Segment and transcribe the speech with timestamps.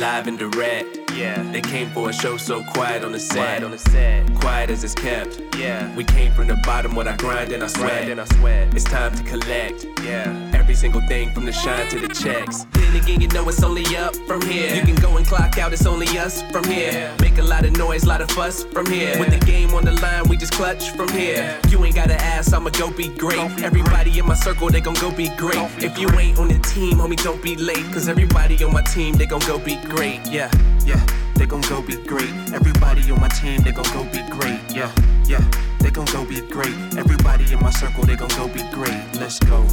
[0.00, 1.12] live and direct.
[1.14, 1.42] Yeah.
[1.52, 3.36] They came for a show so quiet on the set.
[3.36, 4.34] Quiet on the set.
[4.34, 5.40] Quiet as it's kept.
[5.56, 5.94] Yeah.
[5.94, 8.08] We came from the bottom with our grind and our sweat.
[8.08, 8.74] And our sweat.
[8.74, 9.86] It's time to collect.
[10.02, 10.50] Yeah.
[10.54, 12.66] Every single thing from the shine to the checks.
[12.72, 14.74] Then again, you know it's only up from here.
[14.74, 17.14] You can go and clock out, it's only us from here.
[17.20, 19.18] Make a lot of noise, a lot of fuss from here.
[19.18, 21.58] With the game on the line, we just clutch from here.
[21.68, 22.33] You ain't gotta ask,
[22.64, 23.62] I'ma go be great.
[23.62, 25.58] Everybody in my circle, they gon' go be great.
[25.84, 27.84] If you ain't on the team, homie, don't be late.
[27.92, 30.26] Cause everybody on my team, they gon' go be great.
[30.26, 30.50] Yeah,
[30.86, 32.32] yeah, they gon' go be great.
[32.54, 34.60] Everybody on my team, they gon' go be great.
[34.74, 34.90] Yeah,
[35.26, 35.44] yeah,
[35.80, 36.74] they gon' go be great.
[36.96, 39.04] Everybody in my circle, they gon' go be great.
[39.20, 39.66] Let's go.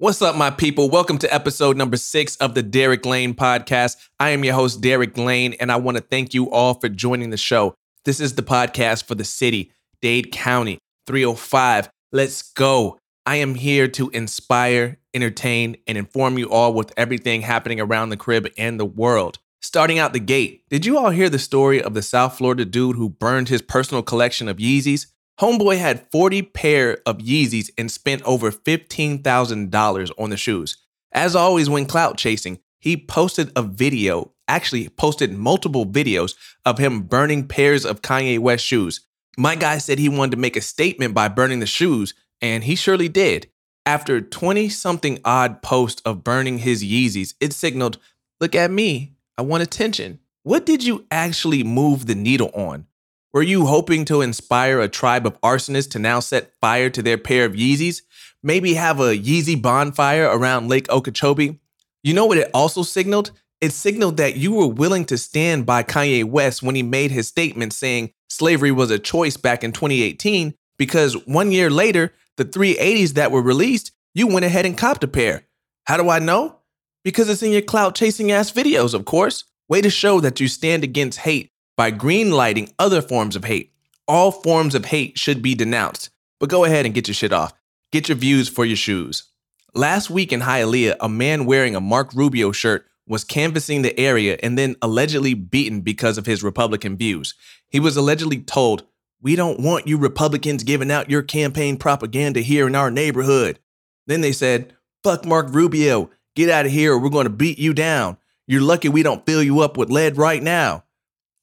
[0.00, 0.88] What's up, my people?
[0.88, 3.98] Welcome to episode number six of the Derek Lane podcast.
[4.18, 7.28] I am your host, Derek Lane, and I want to thank you all for joining
[7.28, 7.74] the show.
[8.06, 11.90] This is the podcast for the city, Dade County, 305.
[12.12, 12.98] Let's go.
[13.26, 18.16] I am here to inspire, entertain, and inform you all with everything happening around the
[18.16, 19.38] crib and the world.
[19.60, 22.96] Starting out the gate, did you all hear the story of the South Florida dude
[22.96, 25.08] who burned his personal collection of Yeezys?
[25.40, 30.76] Homeboy had 40 pair of Yeezys and spent over $15,000 on the shoes.
[31.12, 36.34] As always, when clout chasing, he posted a video, actually posted multiple videos
[36.66, 39.00] of him burning pairs of Kanye West shoes.
[39.38, 42.76] My guy said he wanted to make a statement by burning the shoes, and he
[42.76, 43.50] surely did.
[43.86, 47.96] After 20 something odd posts of burning his Yeezys, it signaled,
[48.42, 50.20] Look at me, I want attention.
[50.42, 52.86] What did you actually move the needle on?
[53.32, 57.16] Were you hoping to inspire a tribe of arsonists to now set fire to their
[57.16, 58.02] pair of Yeezys?
[58.42, 61.60] Maybe have a Yeezy bonfire around Lake Okeechobee?
[62.02, 63.30] You know what it also signaled?
[63.60, 67.28] It signaled that you were willing to stand by Kanye West when he made his
[67.28, 73.10] statement saying slavery was a choice back in 2018, because one year later, the 380s
[73.10, 75.46] that were released, you went ahead and copped a pair.
[75.84, 76.56] How do I know?
[77.04, 79.44] Because it's in your clout chasing ass videos, of course.
[79.68, 81.49] Way to show that you stand against hate
[81.80, 83.72] by greenlighting other forms of hate.
[84.06, 86.10] All forms of hate should be denounced.
[86.38, 87.54] But go ahead and get your shit off.
[87.90, 89.30] Get your views for your shoes.
[89.72, 94.38] Last week in Hialeah, a man wearing a Marco Rubio shirt was canvassing the area
[94.42, 97.32] and then allegedly beaten because of his Republican views.
[97.70, 98.82] He was allegedly told,
[99.22, 103.58] We don't want you Republicans giving out your campaign propaganda here in our neighborhood.
[104.06, 107.58] Then they said, Fuck Marco Rubio, get out of here or we're going to beat
[107.58, 108.18] you down.
[108.46, 110.84] You're lucky we don't fill you up with lead right now.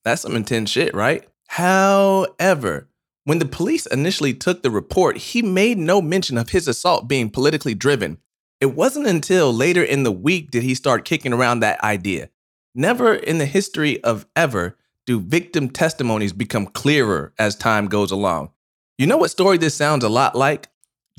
[0.07, 1.27] That's some intense shit, right?
[1.49, 2.87] However,
[3.25, 7.29] when the police initially took the report, he made no mention of his assault being
[7.29, 8.19] politically driven.
[8.61, 12.29] It wasn't until later in the week did he start kicking around that idea.
[12.73, 18.51] Never in the history of ever do victim testimonies become clearer as time goes along.
[18.97, 20.69] You know what story this sounds a lot like?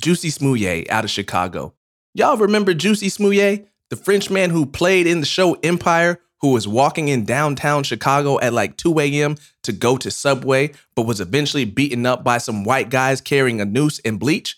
[0.00, 1.74] Jussie Smollett out of Chicago.
[2.14, 6.68] Y'all remember Jussie Smollett, the French man who played in the show Empire, who was
[6.68, 9.36] walking in downtown Chicago at like 2 a.m.
[9.62, 13.64] to go to Subway, but was eventually beaten up by some white guys carrying a
[13.64, 14.56] noose and bleach?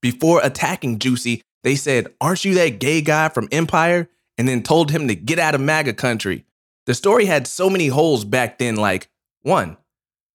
[0.00, 4.08] Before attacking Jussie, they said, Aren't you that gay guy from Empire?
[4.36, 6.44] And then told him to get out of MAGA country.
[6.86, 9.08] The story had so many holes back then, like,
[9.42, 9.76] one,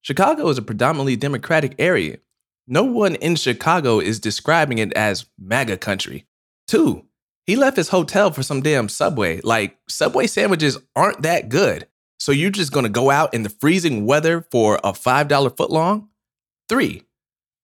[0.02, 2.20] Chicago is a predominantly Democratic area.
[2.68, 6.26] No one in Chicago is describing it as MAGA country.
[6.68, 7.07] Two,
[7.48, 9.42] he left his hotel for some damn Subway.
[9.42, 11.88] Like, Subway sandwiches aren't that good.
[12.20, 16.08] So you're just gonna go out in the freezing weather for a $5 footlong?
[16.68, 17.04] Three,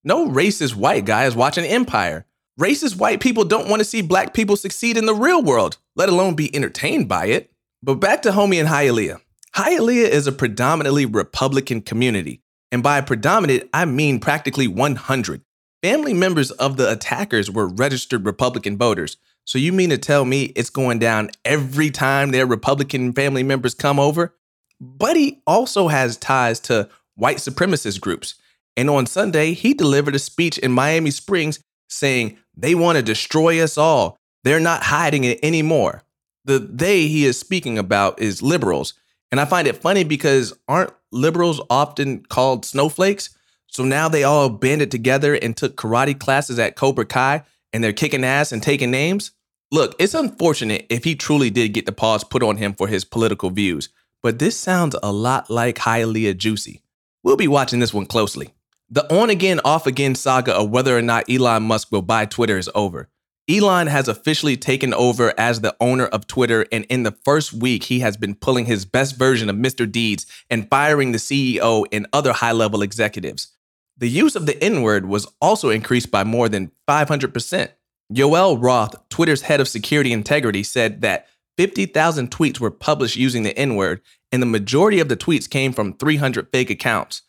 [0.03, 2.25] no racist white guy is watching Empire.
[2.59, 6.35] Racist white people don't wanna see black people succeed in the real world, let alone
[6.35, 7.51] be entertained by it.
[7.81, 9.19] But back to homie in Hialeah.
[9.55, 12.41] Hialeah is a predominantly Republican community.
[12.71, 15.41] And by predominant, I mean practically 100.
[15.83, 19.17] Family members of the attackers were registered Republican voters.
[19.43, 23.73] So you mean to tell me it's going down every time their Republican family members
[23.73, 24.33] come over?
[24.79, 28.35] Buddy also has ties to white supremacist groups.
[28.77, 31.59] And on Sunday, he delivered a speech in Miami Springs
[31.89, 34.15] saying they want to destroy us all.
[34.45, 36.03] They're not hiding it anymore.
[36.45, 38.93] The they he is speaking about is liberals.
[39.33, 43.35] And I find it funny because aren't liberals often called snowflakes?
[43.73, 47.43] So now they all banded together and took karate classes at Cobra Kai
[47.73, 49.31] and they're kicking ass and taking names?
[49.71, 53.03] Look, it's unfortunate if he truly did get the pause put on him for his
[53.03, 53.89] political views,
[54.21, 56.83] but this sounds a lot like Hialeah Juicy.
[57.23, 58.53] We'll be watching this one closely.
[58.91, 62.59] The on again, off again saga of whether or not Elon Musk will buy Twitter
[62.59, 63.09] is over.
[63.49, 67.85] Elon has officially taken over as the owner of Twitter, and in the first week,
[67.85, 69.91] he has been pulling his best version of Mr.
[69.91, 73.52] Deeds and firing the CEO and other high level executives.
[73.97, 77.69] The use of the N word was also increased by more than 500%.
[78.11, 83.57] Yoel Roth, Twitter's head of security integrity, said that 50,000 tweets were published using the
[83.57, 84.01] N word,
[84.31, 87.21] and the majority of the tweets came from 300 fake accounts.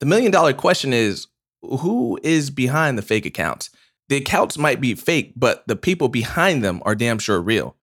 [0.00, 1.28] The million dollar question is
[1.62, 3.70] who is behind the fake accounts?
[4.08, 7.76] The accounts might be fake, but the people behind them are damn sure real.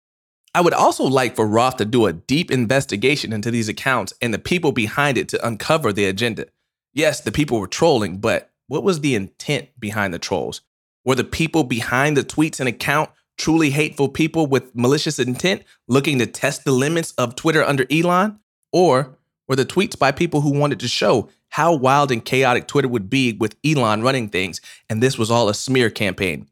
[0.54, 4.34] I would also like for Roth to do a deep investigation into these accounts and
[4.34, 6.46] the people behind it to uncover the agenda.
[6.96, 10.62] Yes, the people were trolling, but what was the intent behind the trolls?
[11.04, 16.18] Were the people behind the tweets and account truly hateful people with malicious intent looking
[16.20, 18.40] to test the limits of Twitter under Elon?
[18.72, 22.88] Or were the tweets by people who wanted to show how wild and chaotic Twitter
[22.88, 26.48] would be with Elon running things, and this was all a smear campaign.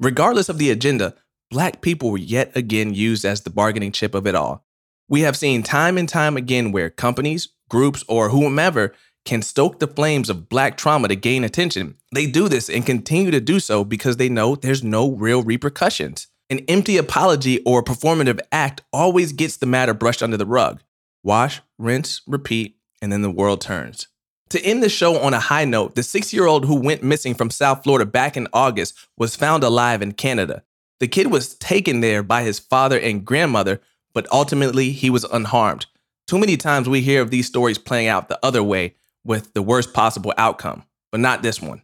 [0.00, 1.14] Regardless of the agenda,
[1.50, 4.66] black people were yet again used as the bargaining chip of it all.
[5.08, 8.92] We have seen time and time again where companies, groups, or whomever
[9.24, 11.96] can stoke the flames of black trauma to gain attention.
[12.14, 16.28] They do this and continue to do so because they know there's no real repercussions.
[16.50, 20.82] An empty apology or performative act always gets the matter brushed under the rug.
[21.22, 24.08] Wash, rinse, repeat, and then the world turns.
[24.50, 27.34] To end the show on a high note, the six year old who went missing
[27.34, 30.62] from South Florida back in August was found alive in Canada.
[31.00, 33.80] The kid was taken there by his father and grandmother,
[34.12, 35.86] but ultimately he was unharmed.
[36.26, 38.94] Too many times we hear of these stories playing out the other way
[39.24, 41.82] with the worst possible outcome, but not this one.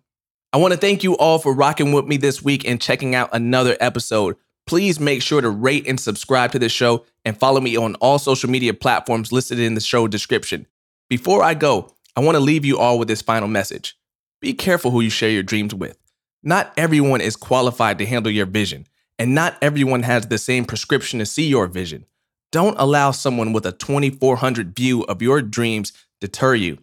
[0.53, 3.31] I want to thank you all for rocking with me this week and checking out
[3.33, 4.37] another episode.
[4.67, 8.19] Please make sure to rate and subscribe to the show and follow me on all
[8.19, 10.67] social media platforms listed in the show description.
[11.09, 13.97] Before I go, I want to leave you all with this final message.
[14.41, 15.99] Be careful who you share your dreams with.
[16.43, 18.87] Not everyone is qualified to handle your vision,
[19.19, 22.07] and not everyone has the same prescription to see your vision.
[22.51, 26.79] Don't allow someone with a 2400 view of your dreams deter you.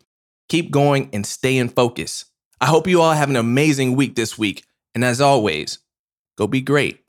[0.49, 2.25] Keep going and stay in focus.
[2.61, 4.63] I hope you all have an amazing week this week.
[4.95, 5.79] And as always,
[6.37, 7.01] go be great.